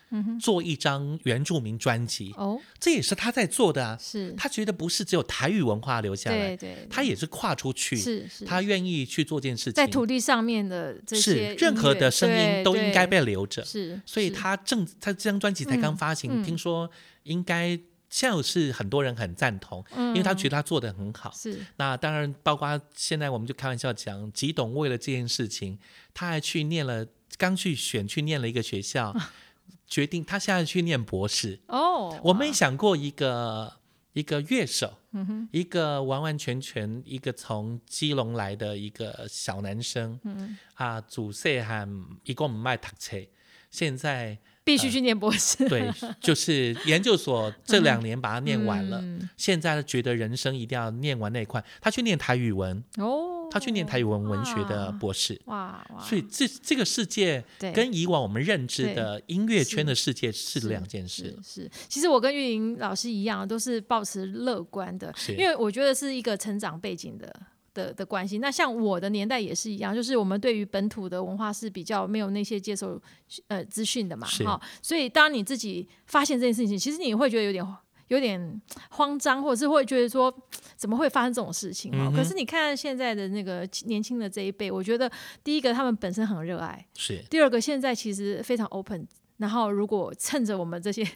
[0.40, 3.96] 做一张原住民专辑，哦，这也是他在做的啊。
[4.00, 16.90] 是，他觉得不是只有台语文化留下来，对对，他也是跨出去，是是，他愿意去做件事情，在土地上面的这些任何的声音都应该被留着，是，所以他正他这张专辑才刚发行，听说
[17.24, 17.78] 应该。
[18.10, 21.30] 现在是很多人很赞同，因为他觉得他做的很好。
[21.32, 25.78] 是，那当然包括现在我们就开玩笑讲，吉董为了这件事情，
[26.14, 27.06] 他还去念了，
[27.36, 29.14] 刚去选去念了一个学校，
[29.86, 31.60] 决定他现在去念博士。
[31.68, 33.74] 哦，我没想过一个
[34.14, 41.86] 一个乐手，嗯，一个完完全全一个从基隆来的一个小男生，嗯，啊，祖岁还
[42.24, 43.16] 一共唔卖读册，
[43.70, 44.38] 现在
[44.68, 45.66] 必须去念博士。
[45.66, 45.90] 对，
[46.20, 55.40] 就是研究所这两年把它念完了，嗯现在觉得人生一定要念完那一块，他去念台语文，哦，他去念台语文文学的博士。
[55.46, 57.42] 哇哇，所以这这个世界
[57.72, 61.62] 跟以往我们认知的音乐圈的世界是是两件事是。
[61.62, 67.34] 是，其实我跟玉莹老师一样，都是保持乐观的，因为我觉得是一个成长背景的。
[67.74, 73.00] 的的关系，那像我的年代也是一样，就是我们对于本土的文化是比较没有那些接受
[73.48, 77.76] 呃资讯的嘛，是哈，所以当你自己发现这件事情，其实你会觉得有点
[78.08, 78.60] 有点
[78.90, 80.32] 慌张，或者是会觉得说
[80.76, 82.12] 怎么会发生这种事情哈、嗯？
[82.14, 85.10] 可是你看现在的那个年轻的这一辈，我觉得
[85.44, 87.22] 第一个他们本身很热爱，是。
[87.28, 89.06] 第二个，现在其实非常 open。
[89.38, 91.06] 然后，如果趁着我们这些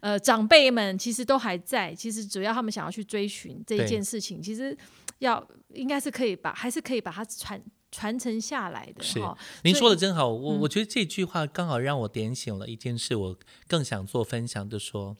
[0.00, 4.76] 呃长辈们其实都还在，其实只要他们想要去追寻这一件事情，其实
[5.20, 9.36] 要应该是可以把，还是可以把它传传承下来的是哈。
[9.64, 15.16] 您说的真好，我嗯我觉得这句话刚好让我点醒了一件事，我更想做分享就说，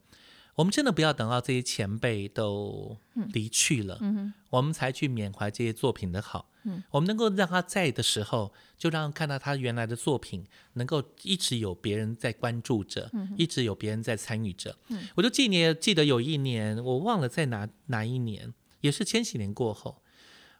[0.57, 2.97] 我们真的不要等到这些前辈都
[3.33, 6.47] 离去了，嗯我们才去缅怀这些作品的好。
[6.65, 10.45] 嗯我们能够让他在的时候，就让看到他原来的作品，
[10.75, 14.77] 能够一直有别人在关注着，嗯一直有别人在参与着。
[15.15, 20.03] 我就记年记得有一年，我忘了在哪哪一年，也是千禧年过后，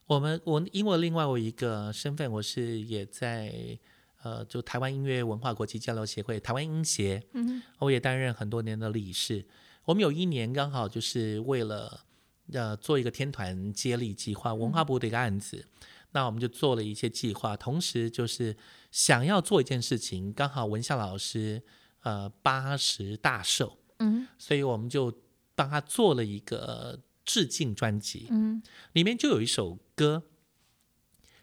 [0.07, 3.79] 我们我因为另外我一个身份，我是也在
[4.23, 9.47] 呃，就台湾音乐文化国际交流协会台湾音协，嗯我也担任很多年的理事。
[9.85, 12.05] 我们有一年刚好就是为了
[12.53, 15.67] 呃做一个天团接力计划，文化部的一个案子，
[16.13, 18.55] 那我们就做了一些计划，同时就是
[18.91, 21.63] 想要做一件事情，刚好文夏老师
[22.03, 25.11] 呃八十大寿，嗯所以我们就
[25.55, 27.01] 帮他做了一个
[27.31, 28.27] 致敬专辑。
[28.31, 28.61] 嗯
[28.93, 30.25] 里面就有一首歌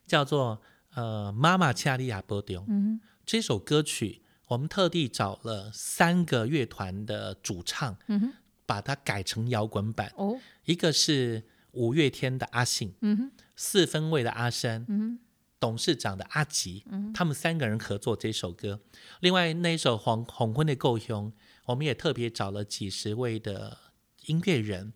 [0.06, 0.62] 叫做
[0.96, 2.60] 呃《妈妈恰利亚波丢》。
[2.68, 8.34] 嗯这首歌曲我们特地找了三个乐团的主唱，嗯哼
[8.66, 10.12] 把它改成摇滚版。
[10.18, 15.20] 哦一个是五月天的阿信，嗯哼四分卫的阿山，嗯
[15.60, 18.82] 董事长的阿吉，嗯他们三个人合作这首歌。
[19.22, 21.32] 另外那一首《黄红昏的够凶》，
[21.68, 23.78] 我们也特别找了几十位的
[24.28, 24.94] 音乐人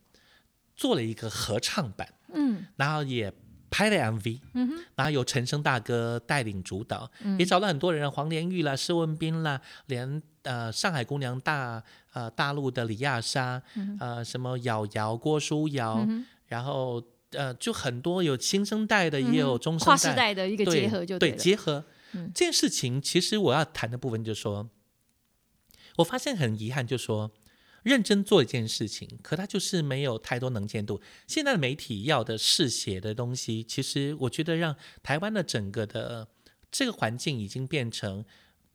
[0.76, 2.07] 做了一个合唱版。
[2.34, 2.65] 嗯。
[2.76, 3.32] 然后也
[3.69, 4.84] 拍了 MV，嗯哼。
[4.95, 7.38] 然后由陈升大哥带领主导，嗯。
[7.39, 11.82] 也找了很多人，黄连玉啦、施文斌啦，连呃上海姑娘大
[12.13, 13.61] 呃大陆的李亚莎，
[13.99, 17.01] 呃什么瑶瑶、郭书瑶，嗯然后
[17.32, 21.38] 呃就很多有新生代的，也有中生跨世代的一个对结合就对了。
[21.38, 22.30] 结合、嗯。
[22.34, 24.69] 这件事情，其实我要谈的部分就是说，
[25.97, 27.32] 我发现很遗憾，就是说
[27.84, 31.01] 认真做一件事情，可它就是没有太多能见度。
[31.27, 36.27] 现在的媒体要的嗜血的东西，其实我觉得让台湾的整个的
[36.71, 38.23] 这个环境已经变成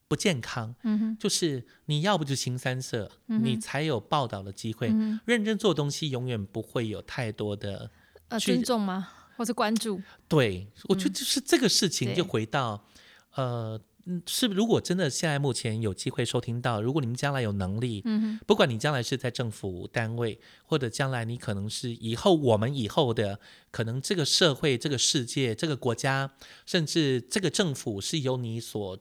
[0.09, 0.75] 不健康。
[0.83, 4.89] 嗯哼就是你要不就新三色，你才有报道的机会。
[4.91, 7.91] 嗯认真做东西，永远不会有太多的
[8.29, 9.09] 呃去尊重吗？
[9.37, 10.01] 或是关注？
[10.27, 12.87] 对，我觉得就是这个事情就回到，
[13.35, 18.03] 呃，嗯是如果真的现在目前有机会收听到，如果你们将来有能力，
[18.47, 23.39] 不管你将来是在政府单位，或者将来你可能是以后我们以后的，
[23.71, 26.33] 可能这个社会、这个世界、这个国家，
[26.65, 28.99] 甚至这个政府是由你所。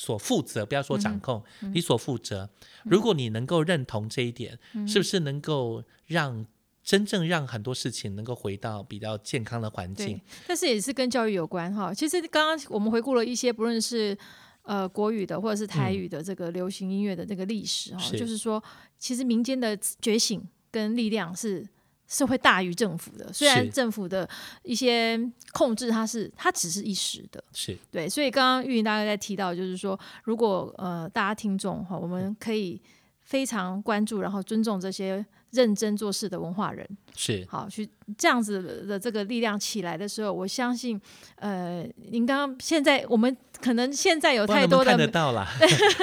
[0.00, 1.42] 所负责，不要说掌控，
[1.74, 2.48] 你所负责。
[2.84, 4.56] 如果你能够认同这一点，
[4.86, 6.46] 是不是能够让
[6.88, 11.92] 真正让很多事情能够回到比较健康的环境？，但是也是跟教育有关哈。
[11.92, 14.16] 其实刚刚我们回顾了一些，不论是
[14.62, 18.62] 呃国语的或者是台语的这个流行音乐的这个历史哈，是就是说，
[18.98, 21.68] 其实民间的觉醒跟力量是。
[22.10, 24.26] 是会大于政府的，虽然政府的
[24.62, 25.20] 一些
[25.52, 32.80] 控制，它是它只是一时的，是对，所以刚刚玉莹大概在提到，就是说，如果呃大家听众哈，我们可以
[33.20, 36.86] 非常关注，然后尊重这些认真做事的文化人，
[37.16, 37.88] 是，好，去
[38.18, 41.00] 这样子的这个力量起来的时候，我相信，
[41.36, 45.48] 呃，您刚刚现在我们可能现在有太多的 看得到啦。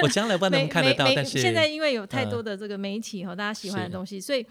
[0.02, 4.44] 我将来不能看得到，但是现在因为有太嗯多的这个媒体和，大家喜欢的东西，所以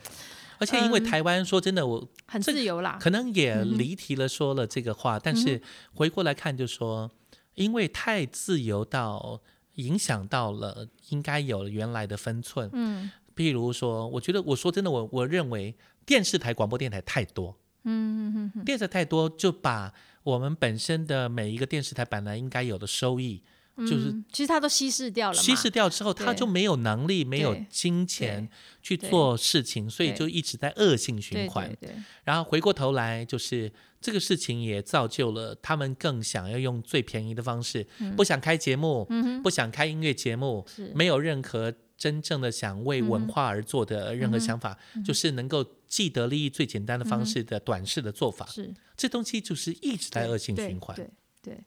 [0.58, 2.98] 而且因为嗯台湾说真的，我很自由啦。
[3.02, 5.62] 可能也离题了，说了这个话，但是
[5.94, 7.12] 回过来看，就说
[7.56, 9.42] 因为太自由到
[9.74, 12.70] 影响到了应该有原来的分寸。
[12.72, 15.76] 嗯譬如说，我觉得我说真的，我我认为
[16.06, 23.44] 电视台、广播电台太多，嗯嗯嗯电视台太多就把我们本身的每一个电视台本来应该有的收益
[23.80, 28.48] 就是其实它都稀释掉了，稀释掉之后，它就没有能力、没有金钱
[28.82, 31.76] 去做事情，所以就一直在恶性循环。
[32.24, 33.70] 然后回过头来，就是
[34.00, 39.06] 这个事情也造就了他们更想要用最便宜的方式，不想开节目，
[39.44, 48.46] 不想开音乐节目，没有任何真正的想为文化而做的任何想法，就是能够既得利益最简单的方式的短视的做法。
[48.48, 50.96] 是这东西就是一直在恶性循环。
[50.96, 51.12] 对对。
[51.46, 51.64] 对对，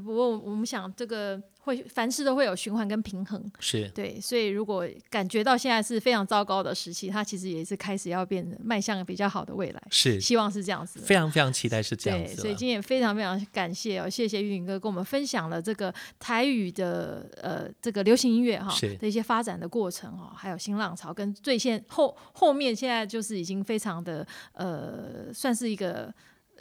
[0.00, 12.42] 不过我们想这个会凡事都会有循环跟平衡，是对，所以如果感觉到现在是非常糟糕的时期，它其实也是开始要变迈向比较好的未来，是希望是这样子，非常非常期待是这样子。
[12.42, 26.12] 所以今天也非常非常感谢哦，谢谢玉云哥跟我们分享了这个台语的呃这个流行音乐哈的一些发展的过程哦，还有新浪潮跟最现后后面现在就是已经非常的呃算是一个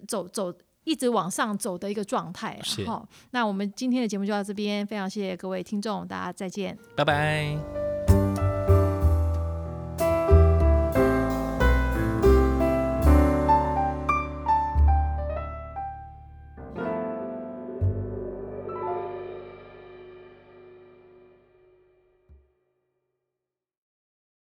[0.08, 0.54] 走走。
[0.84, 8.01] 一直往上走的一个状态，好那我们今天的节目就到这边，非常谢谢各位听众，大家再见，拜拜。